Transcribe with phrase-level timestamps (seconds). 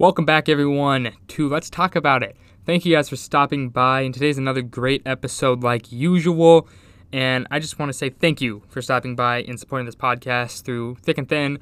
[0.00, 2.36] Welcome back, everyone, to Let's Talk About It.
[2.64, 6.68] Thank you guys for stopping by, and today's another great episode, like usual.
[7.12, 10.62] And I just want to say thank you for stopping by and supporting this podcast
[10.62, 11.58] through thick and thin.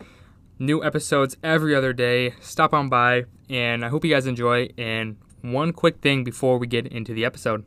[0.59, 2.35] New episodes every other day.
[2.43, 4.69] Stop on by, and I hope you guys enjoy.
[4.77, 7.65] And one quick thing before we get into the episode.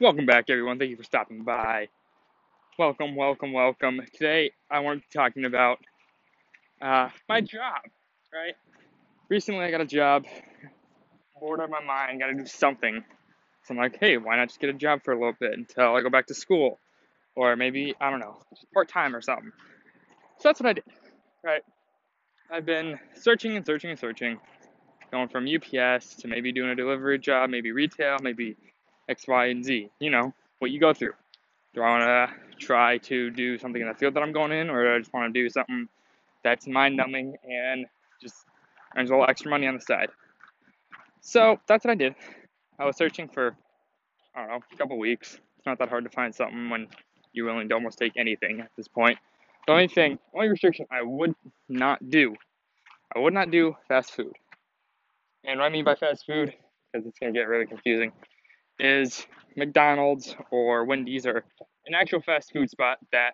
[0.00, 0.76] Welcome back, everyone.
[0.76, 1.86] Thank you for stopping by.
[2.80, 4.00] Welcome, welcome, welcome.
[4.12, 5.78] Today, I want to be talking about
[6.82, 7.78] uh, my job,
[8.32, 8.54] right?
[9.28, 10.26] Recently, I got a job,
[11.40, 13.02] bored out of my mind, got to do something.
[13.64, 15.96] So I'm like, hey, why not just get a job for a little bit until
[15.96, 16.78] I go back to school?
[17.34, 18.36] Or maybe, I don't know,
[18.74, 19.50] part time or something.
[20.38, 20.84] So that's what I did,
[21.42, 21.62] right?
[22.52, 24.38] I've been searching and searching and searching,
[25.10, 28.56] going from UPS to maybe doing a delivery job, maybe retail, maybe
[29.08, 29.88] X, Y, and Z.
[30.00, 31.14] You know, what you go through.
[31.74, 34.68] Do I want to try to do something in the field that I'm going in,
[34.68, 35.88] or do I just want to do something
[36.42, 37.86] that's mind numbing and
[38.20, 38.44] just
[38.96, 40.08] earns a little extra money on the side?
[41.20, 42.14] So that's what I did.
[42.78, 43.56] I was searching for,
[44.34, 45.38] I don't know, a couple weeks.
[45.56, 46.88] It's not that hard to find something when
[47.32, 49.18] you're willing to almost take anything at this point.
[49.66, 51.34] The only thing, only restriction I would
[51.68, 52.34] not do,
[53.14, 54.32] I would not do fast food.
[55.44, 56.52] And what I mean by fast food,
[56.92, 58.12] because it's going to get really confusing,
[58.78, 61.44] is McDonald's or Wendy's or
[61.86, 63.32] an actual fast food spot that,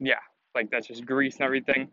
[0.00, 0.20] yeah,
[0.54, 1.88] like that's just grease and everything,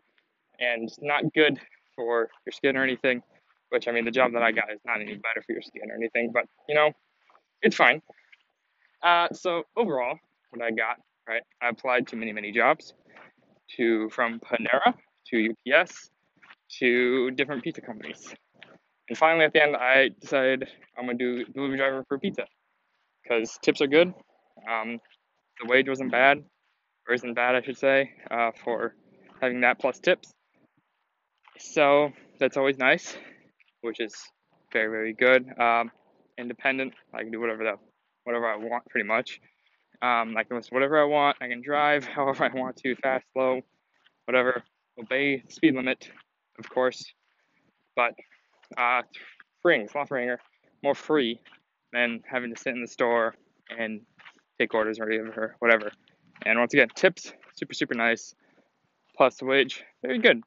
[0.60, 1.60] and it's not good
[1.96, 3.22] for your skin or anything.
[3.70, 5.90] Which I mean, the job that I got is not any better for your skin
[5.92, 6.92] or anything, but you know,
[7.62, 8.02] it's fine.
[9.02, 10.18] Uh, so overall,
[10.52, 11.42] what I got, right?
[11.62, 12.94] I applied to many, many jobs,
[13.78, 14.94] to from Panera
[15.32, 16.10] to UPS
[16.80, 18.34] to different pizza companies.
[19.10, 22.46] And finally, at the end, I decided I'm gonna do delivery driver for pizza
[23.24, 24.14] because tips are good.
[24.70, 25.00] Um,
[25.62, 26.44] the wage wasn't bad,
[27.08, 28.96] or isn't bad, I should say, uh, for
[29.42, 30.34] having that plus tips.
[31.58, 33.18] So that's always nice,
[33.82, 34.16] which is
[34.74, 35.48] very, very good.
[35.60, 35.92] Um,
[36.38, 37.80] independent, I can do whatever that,
[38.24, 39.40] whatever I want, pretty much.
[40.02, 41.38] Um, I can list whatever I want.
[41.42, 43.62] I can drive however I want to, fast, slow,
[44.26, 44.64] whatever.
[45.00, 46.10] Obey speed limit,
[46.60, 47.06] of course.
[47.96, 48.14] But
[48.78, 49.02] uh,
[49.62, 50.40] free, slot ringer,
[50.84, 51.40] more free
[51.94, 53.36] than having to sit in the store
[53.78, 54.02] and
[54.60, 55.92] take orders or whatever.
[56.46, 58.36] And once again, tips super super nice,
[59.18, 60.42] plus the wage very good.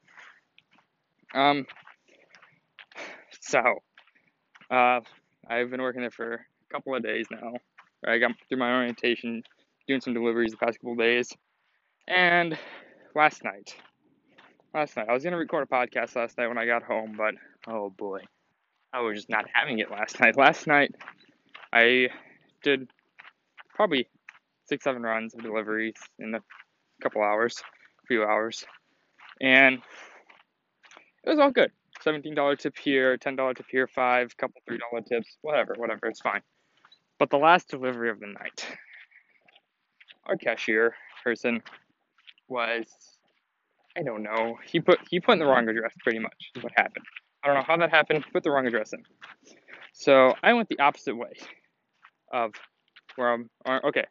[1.35, 1.67] Um,
[3.41, 3.61] so
[4.71, 5.01] uh,
[5.49, 7.55] I've been working there for a couple of days now.
[8.07, 9.43] I got through my orientation,
[9.87, 11.33] doing some deliveries the past couple of days,
[12.07, 12.57] and
[13.15, 13.75] last night,
[14.73, 17.35] last night I was gonna record a podcast last night when I got home, but
[17.67, 18.21] oh boy,
[18.93, 20.37] I was just not having it last night.
[20.37, 20.95] Last night
[21.73, 22.09] I
[22.63, 22.89] did
[23.75, 24.09] probably
[24.67, 26.41] six, seven runs of deliveries in a
[27.03, 27.63] couple hours,
[28.05, 28.65] a few hours,
[29.41, 29.81] and
[31.29, 31.71] it was all good.
[32.07, 36.41] $17 tip here, $10 tip here, five, couple $3 tips, whatever, whatever, it's fine.
[37.19, 38.67] But the last delivery of the night,
[40.27, 41.63] our cashier person
[42.49, 42.87] was,
[43.97, 46.73] I don't know, he put he put in the wrong address pretty much is what
[46.77, 47.05] happened.
[47.43, 49.03] I don't know how that happened, put the wrong address in.
[49.93, 51.33] So I went the opposite way
[52.33, 52.53] of
[53.17, 54.05] where I'm, uh, okay,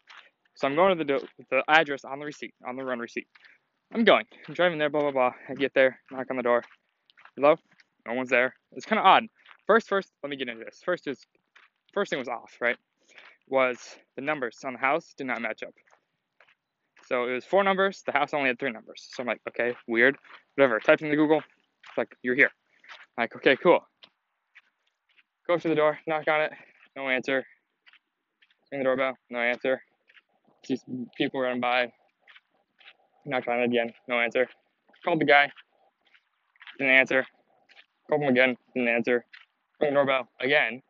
[0.55, 3.27] so I'm going to the, the address on the receipt, on the run receipt.
[3.93, 5.31] I'm going, I'm driving there, blah, blah, blah.
[5.49, 6.63] I get there, knock on the door.
[7.37, 7.55] Hello?
[8.07, 8.55] No one's there.
[8.71, 9.25] It's kind of odd.
[9.67, 10.81] First, first, let me get into this.
[10.83, 11.23] First is,
[11.93, 12.77] first thing was off, right?
[13.47, 13.77] Was
[14.15, 15.73] the numbers on the house did not match up.
[17.05, 18.01] So it was four numbers.
[18.07, 19.07] The house only had three numbers.
[19.11, 20.17] So I'm like, okay, weird.
[20.55, 20.79] Whatever.
[20.79, 21.37] Typed in the Google.
[21.37, 22.49] It's like, you're here.
[23.17, 23.81] I'm like, okay, cool.
[25.47, 26.51] Go to the door, knock on it,
[26.95, 27.45] no answer.
[28.71, 29.79] Ring the doorbell, no answer.
[30.65, 30.77] See
[31.17, 31.91] people running by,
[33.25, 34.47] knock on it again, no answer.
[35.05, 35.49] Called the guy,
[36.77, 37.25] didn't answer.
[38.09, 39.25] Called him again, didn't answer.
[39.81, 40.81] Ring the doorbell again,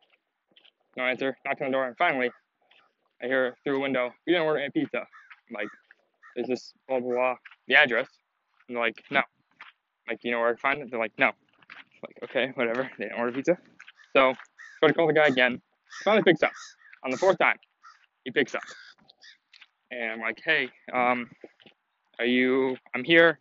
[0.96, 1.36] no answer.
[1.44, 2.30] Knocked on the door, and finally,
[3.22, 5.68] I hear through a window, "You didn't order any pizza." I'm like,
[6.36, 8.08] "Is this blah blah blah the address?"
[8.68, 9.24] And they're like, "No." I'm
[10.08, 11.34] like, "You know where I can find it?" They're like, "No." I'm
[12.06, 12.90] like, okay, whatever.
[12.98, 13.58] They didn't order pizza,
[14.12, 14.34] so
[14.80, 15.60] go to call the guy again.
[16.04, 16.52] Finally picks up.
[17.04, 17.58] On the fourth time,
[18.24, 18.62] he picks up,
[19.90, 21.30] and I'm like, "Hey, um,
[22.18, 22.76] are you?
[22.94, 23.38] I'm here.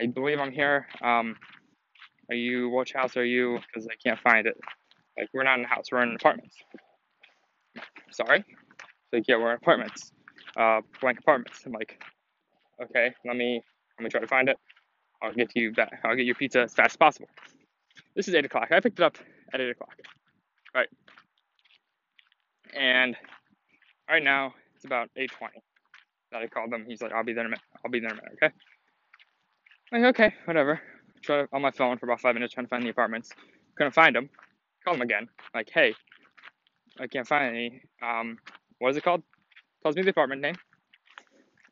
[0.00, 0.86] I believe I'm here.
[1.02, 1.36] Um,
[2.30, 2.68] are you?
[2.70, 3.58] Which house are you?
[3.66, 4.56] Because I can't find it.
[5.18, 5.86] Like, we're not in a house.
[5.90, 6.56] We're in apartments."
[8.10, 8.44] Sorry.
[9.12, 10.12] Like, yeah, we're in apartments.
[10.56, 11.60] Uh, blank apartments.
[11.64, 12.02] I'm like,
[12.82, 13.62] okay, let me
[13.98, 14.56] let me try to find it.
[15.22, 16.00] I'll get you back.
[16.04, 17.28] I'll get your pizza as fast as possible.
[18.16, 18.68] This is eight o'clock.
[18.72, 19.16] I picked it up
[19.52, 19.94] at eight o'clock.
[20.74, 20.88] Right.
[22.74, 23.16] And
[24.08, 25.60] right now it's about eight twenty.
[26.32, 26.84] That I called him.
[26.86, 27.64] He's like, I'll be there in a minute.
[27.84, 28.38] I'll be there in a minute.
[28.42, 28.54] Okay.
[29.92, 30.80] I'm like, okay, whatever.
[31.22, 33.30] Try on my phone for about five minutes trying to find the apartments.
[33.76, 34.30] Couldn't find them.
[34.84, 35.28] Call them again.
[35.54, 35.94] Like, hey,
[36.98, 37.82] I can't find any.
[38.02, 38.38] Um,
[38.78, 39.22] what is it called?
[39.82, 40.54] Tells me the apartment name.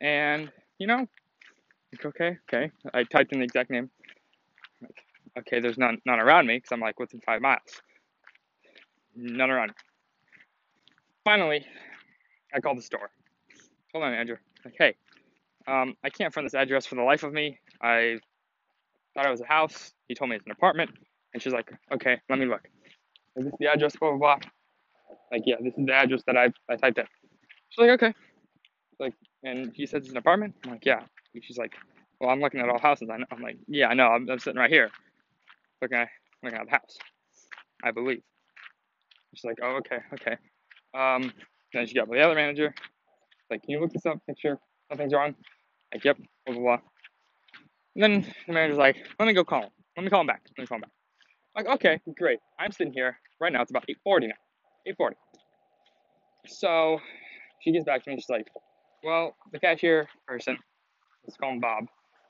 [0.01, 1.07] And, you know,
[1.91, 2.71] like, okay, okay.
[2.93, 3.89] I typed in the exact name.
[4.81, 4.97] Like,
[5.39, 7.81] okay, there's none, none around me because I'm like within five miles.
[9.15, 9.73] None around.
[11.25, 11.65] Finally,
[12.53, 13.09] I called the store.
[13.91, 14.95] Told my manager, like, hey,
[15.67, 17.59] um, I can't find this address for the life of me.
[17.81, 18.19] I
[19.13, 19.93] thought it was a house.
[20.07, 20.91] He told me it's an apartment.
[21.33, 22.67] And she's like, okay, let me look.
[23.35, 23.95] Is this the address?
[23.95, 24.37] Blah, blah, blah.
[25.31, 27.05] Like, yeah, this is the address that I, I typed in.
[27.69, 28.13] She's like, okay.
[28.99, 29.13] Like,
[29.43, 30.55] and he says it's an apartment.
[30.65, 31.01] I'm like, yeah.
[31.33, 31.73] And she's like,
[32.19, 33.09] well, I'm looking at all houses.
[33.11, 34.07] I'm like, yeah, I know.
[34.07, 34.89] I'm, I'm sitting right here,
[35.81, 36.09] looking at
[36.43, 36.97] looking at the house.
[37.83, 38.21] I believe.
[39.33, 40.37] She's like, oh, okay, okay.
[40.97, 41.31] Um,
[41.73, 42.73] then she got with the other manager.
[43.49, 44.19] Like, can you look this up?
[44.27, 44.59] Make sure
[44.89, 45.35] nothing's wrong.
[45.93, 46.77] Like, yep, blah blah blah.
[47.95, 49.69] And then the manager's like, let me go call him.
[49.97, 50.41] Let me call him back.
[50.57, 50.91] Let me call him back.
[51.55, 52.39] I'm like, okay, great.
[52.59, 53.61] I'm sitting here right now.
[53.61, 54.35] It's about 8:40 now.
[54.87, 55.13] 8:40.
[56.47, 56.99] So
[57.61, 58.15] she gets back to me.
[58.17, 58.47] She's like,
[59.03, 60.57] well, the cashier person,
[61.25, 61.85] let's call him Bob.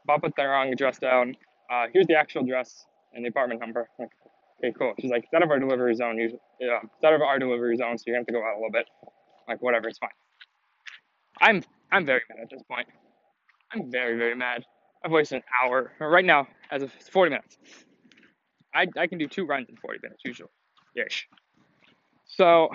[0.06, 1.36] Bob put the wrong address down.
[1.72, 3.88] Uh, here's the actual address and the apartment number.
[4.00, 4.12] I'm like,
[4.60, 4.94] okay, cool.
[5.00, 6.18] She's like, it's out of our delivery zone.
[6.18, 8.54] Usually, yeah, it's out of our delivery zone, so you're gonna have to go out
[8.54, 8.86] a little bit.
[9.04, 10.10] I'm like, whatever, it's fine.
[11.42, 12.88] I'm I'm very mad at this point.
[13.72, 14.64] I'm very very mad.
[15.04, 15.92] I've wasted an hour.
[16.00, 17.58] Right now, as of 40 minutes.
[18.74, 20.50] I I can do two runs in 40 minutes usually,
[20.96, 21.28] ish.
[22.26, 22.70] So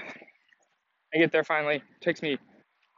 [1.14, 1.76] I get there finally.
[1.76, 2.38] It takes me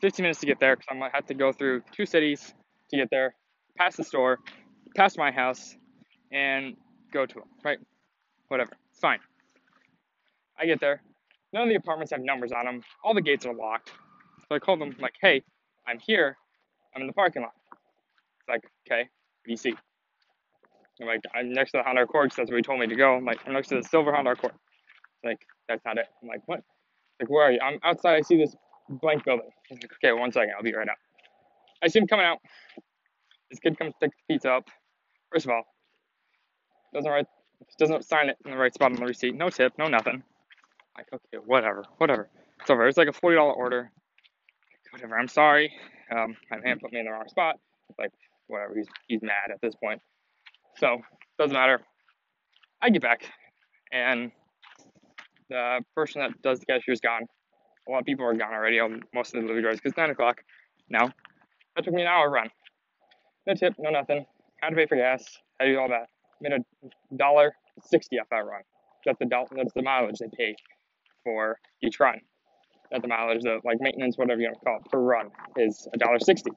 [0.00, 2.55] 15 minutes to get there because I'm gonna have to go through two cities
[2.90, 3.34] to get there,
[3.76, 4.38] past the store,
[4.94, 5.76] past my house,
[6.32, 6.76] and
[7.12, 7.49] go to them.
[7.64, 7.78] Right?
[8.49, 8.73] Whatever.
[9.00, 9.19] Fine.
[10.58, 11.02] I get there.
[11.52, 12.82] None of the apartments have numbers on them.
[13.05, 13.93] All the gates are locked.
[14.49, 15.43] So I call them like, "Hey,
[15.87, 16.37] I'm here.
[16.94, 17.52] I'm in the parking lot."
[18.40, 19.08] It's like, "Okay,
[19.55, 19.75] see?"
[21.01, 22.97] I'm like, "I'm next to the Honda Accord because that's where he told me to
[22.97, 24.55] go." I'm like, "I'm next to the silver Honda Accord."
[25.23, 25.39] Like,
[25.69, 26.07] that's not it.
[26.21, 26.65] I'm like, "What?"
[27.21, 27.61] Like, where are you?
[27.63, 28.17] I'm outside.
[28.17, 28.57] I see this
[28.89, 29.49] blank building.
[29.69, 30.53] He's like, okay, one second.
[30.57, 30.97] I'll be right out.
[31.83, 32.39] I see him coming out.
[33.51, 34.69] This kid comes to pick the pizza up.
[35.33, 35.63] First of all,
[36.95, 37.27] doesn't write,
[37.79, 39.35] doesn't sign it in the right spot on the receipt.
[39.35, 40.15] No tip, no nothing.
[40.15, 40.25] I'm
[40.99, 42.29] Like, okay, whatever, whatever.
[42.61, 42.87] It's over.
[42.89, 43.91] It's like a forty dollar order.
[44.93, 45.19] Whatever.
[45.19, 45.73] I'm sorry.
[46.11, 47.57] Um, my man put me in the wrong spot.
[47.99, 48.13] Like,
[48.49, 48.75] whatever.
[48.77, 50.01] He's he's mad at this point.
[50.79, 50.99] So
[51.39, 51.81] doesn't matter.
[52.83, 53.25] I get back,
[53.93, 54.31] and
[55.49, 57.23] the person that does the cashier is gone.
[57.89, 58.81] A lot of people are gone already.
[58.81, 60.43] Um, most of the delivery drivers, because nine o'clock
[60.89, 61.11] now.
[61.75, 62.49] That took me an hour run.
[63.47, 64.25] No tip, no nothing.
[64.63, 65.23] Had to pay for gas.
[65.61, 66.09] Had to do all that.
[66.41, 68.63] Made a dollar sixty off that run.
[69.05, 69.27] That's the.
[69.55, 70.57] That's the mileage they pay
[71.23, 72.19] for each run.
[72.93, 75.87] Not the mileage, the like maintenance, whatever you want to call it, per run is
[75.93, 76.51] a dollar sixty.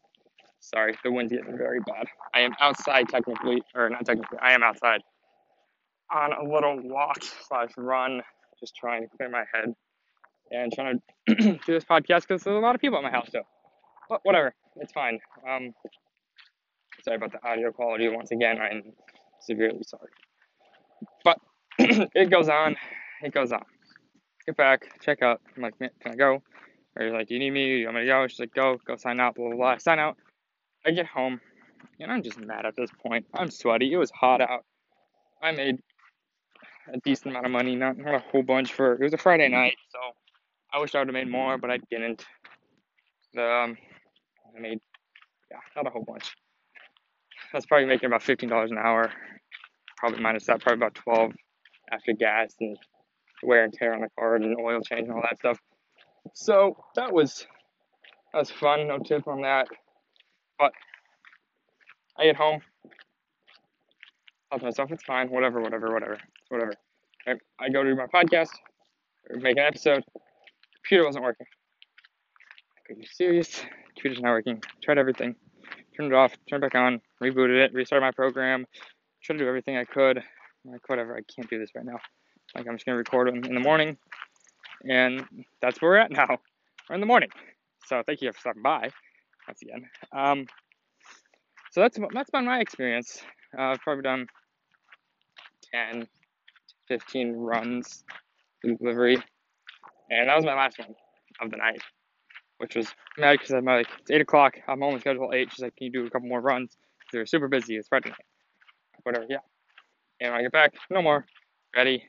[0.60, 2.08] Sorry, the wind's getting very bad.
[2.34, 4.38] I am outside technically, or not technically.
[4.42, 5.02] I am outside
[6.14, 8.22] on a little walk slash run
[8.60, 9.74] just trying to clear my head
[10.52, 13.30] and trying to do this podcast because there's a lot of people at my house.
[13.32, 13.42] So,
[14.10, 15.20] but whatever, it's fine.
[15.48, 15.74] Um,
[17.04, 18.60] sorry about the audio quality once again.
[18.60, 18.84] I'm
[19.42, 20.10] severely sorry,
[21.24, 21.40] but
[21.80, 22.76] it goes on.
[23.22, 23.64] It goes on.
[24.46, 25.42] Get back, check out.
[25.56, 26.42] I'm like, can I go?
[26.96, 27.78] Or he's like, do you need me?
[27.78, 28.28] You want me to go?
[28.28, 29.36] She's like, go, go sign out.
[29.36, 29.78] Blah blah blah.
[29.78, 30.18] Sign out.
[30.86, 31.40] I get home,
[32.00, 33.26] and I'm just mad at this point.
[33.34, 33.92] I'm sweaty.
[33.92, 34.66] It was hot out.
[35.42, 35.80] I made
[36.94, 39.48] a decent amount of money, not, not a whole bunch for it was a Friday
[39.48, 40.00] night, so
[40.74, 42.26] I wish I would have made more, but I didn't.
[43.34, 43.78] The um,
[44.56, 44.80] I made
[45.52, 46.36] yeah, not a whole bunch.
[47.54, 49.12] I was probably making about fifteen dollars an hour,
[49.98, 51.34] probably minus that, probably about twelve
[51.92, 52.78] after gas and
[53.44, 55.60] wear and tear on the car and oil change and all that stuff.
[56.34, 57.48] So that was
[58.34, 58.88] that was fun.
[58.88, 59.68] No tip on that,
[60.60, 60.74] but
[62.18, 62.62] I get home.
[64.52, 66.18] Thought to myself, it's fine, whatever, whatever, whatever
[66.50, 66.74] whatever.
[67.60, 68.50] I, go to my podcast,
[69.30, 70.04] make an episode.
[70.84, 71.46] Computer wasn't working.
[72.90, 73.62] Are you serious?
[73.96, 74.62] Computer's not working.
[74.84, 75.36] Tried everything.
[75.96, 78.66] Turned it off, turned it back on, rebooted it, restarted my program.
[79.24, 80.18] Tried to do everything I could.
[80.18, 82.00] I'm like, whatever, I can't do this right now.
[82.56, 83.98] Like, I'm just gonna record in, in the morning.
[84.90, 85.26] And
[85.62, 86.40] that's where we're at now.
[86.90, 87.30] We're in the morning.
[87.86, 88.92] So thank you for stopping by
[89.50, 89.90] once again.
[90.14, 90.46] Um,
[91.72, 93.22] so that's that's been my experience.
[93.58, 94.28] Uh, I've probably done
[95.74, 96.08] 10,
[96.88, 98.04] 15 runs
[98.64, 99.18] in delivery.
[100.10, 100.96] And that was my last one
[101.42, 101.82] of the night,
[102.58, 102.88] which was
[103.18, 104.56] mad because I'm like, it's 8 o'clock.
[104.68, 105.52] I'm only scheduled 8.
[105.52, 106.78] She's like, can you do a couple more runs?
[107.12, 107.76] They're super busy.
[107.76, 108.26] It's Friday night.
[109.04, 109.38] Whatever, yeah.
[110.20, 111.26] And when I get back, no more.
[111.76, 112.04] Ready.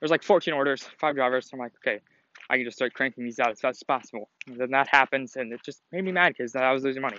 [0.00, 1.50] There's like 14 orders, five drivers.
[1.50, 2.00] So I'm like, okay,
[2.50, 4.30] I can just start cranking these out as fast as possible.
[4.46, 7.18] And then that happens, and it just made me mad because I was losing money.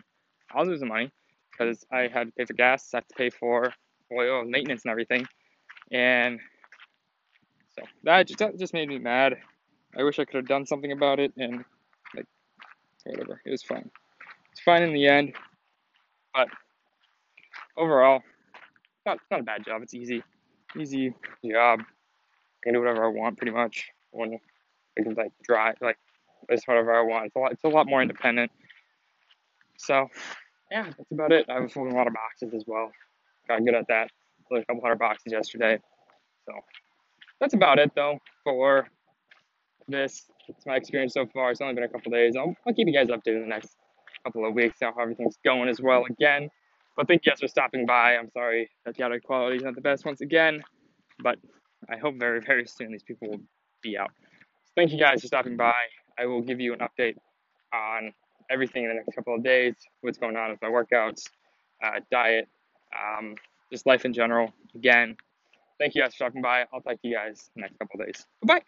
[0.53, 1.11] I was losing money
[1.51, 3.71] because I had to pay for gas, I had to pay for
[4.11, 5.27] oil maintenance and everything.
[5.91, 6.39] And
[7.75, 9.35] so that just, that just made me mad.
[9.97, 11.63] I wish I could have done something about it and
[12.15, 12.25] like
[13.03, 13.41] whatever.
[13.45, 13.89] It was fine.
[14.51, 15.33] It's fine in the end,
[16.33, 16.47] but
[17.77, 18.21] overall,
[19.05, 19.81] not not a bad job.
[19.81, 20.23] It's easy,
[20.79, 21.81] easy job.
[21.81, 24.39] I can do whatever I want pretty much when
[24.99, 25.97] I can like drive like
[26.49, 27.27] just whatever I want.
[27.27, 27.51] It's a lot.
[27.51, 28.51] It's a lot more independent.
[29.77, 30.07] So
[30.71, 31.45] yeah, that's about it.
[31.49, 32.91] I was holding a lot of boxes as well.
[33.47, 34.09] Got good at that.
[34.47, 35.79] Pulled a couple hundred boxes yesterday.
[36.45, 36.53] So
[37.39, 38.87] that's about it though for
[39.87, 40.25] this.
[40.47, 41.51] It's my experience so far.
[41.51, 42.35] It's only been a couple days.
[42.35, 43.75] I'll, I'll keep you guys updated in the next
[44.23, 46.49] couple of weeks how everything's going as well again.
[46.97, 48.15] But thank you guys for stopping by.
[48.15, 50.61] I'm sorry that the audio quality is not the best once again,
[51.23, 51.37] but
[51.89, 53.41] I hope very, very soon these people will
[53.81, 54.11] be out.
[54.75, 55.73] Thank you guys for stopping by.
[56.17, 57.15] I will give you an update
[57.73, 58.13] on
[58.49, 61.23] everything in the next couple of days, what's going on with my workouts,
[61.83, 62.47] uh, diet,
[62.97, 63.35] um,
[63.71, 64.53] just life in general.
[64.75, 65.15] Again,
[65.79, 66.65] thank you guys for stopping by.
[66.73, 68.25] I'll talk to you guys next couple of days.
[68.45, 68.61] Bye.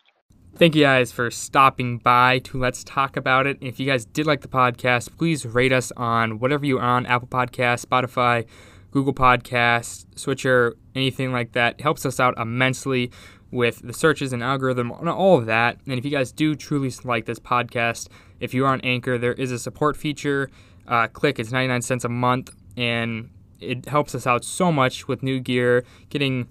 [0.55, 3.57] Thank you guys for stopping by to Let's Talk About It.
[3.61, 7.29] If you guys did like the podcast, please rate us on whatever you're on Apple
[7.29, 8.45] Podcasts, Spotify,
[8.91, 11.75] Google Podcasts, Stitcher, anything like that.
[11.79, 13.11] It helps us out immensely
[13.51, 15.77] with the searches and algorithm and all of that.
[15.85, 18.07] And if you guys do truly like this podcast,
[18.39, 20.49] if you are on Anchor, there is a support feature.
[20.87, 23.29] Uh, click, it's 99 cents a month, and
[23.59, 26.47] it helps us out so much with new gear, getting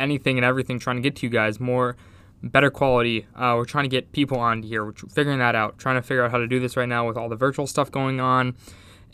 [0.00, 1.96] anything and everything, trying to get to you guys more
[2.42, 3.26] better quality.
[3.36, 4.84] Uh, we're trying to get people on here.
[4.84, 5.78] We're figuring that out.
[5.78, 7.90] Trying to figure out how to do this right now with all the virtual stuff
[7.90, 8.56] going on.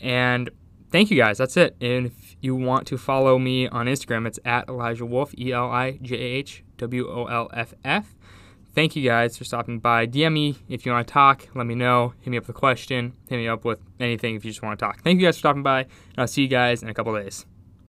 [0.01, 0.49] And
[0.91, 1.37] thank you guys.
[1.37, 1.75] That's it.
[1.81, 5.69] And if you want to follow me on Instagram, it's at Elijah Wolff, E L
[5.69, 8.15] I J A H W O L F F.
[8.75, 10.05] Thank you guys for stopping by.
[10.05, 11.47] DM me if you want to talk.
[11.55, 12.13] Let me know.
[12.21, 13.13] Hit me up with a question.
[13.27, 15.01] Hit me up with anything if you just want to talk.
[15.03, 15.81] Thank you guys for stopping by.
[15.81, 17.45] And I'll see you guys in a couple days.